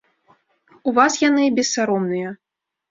[0.91, 2.29] У вас яны бессаромныя.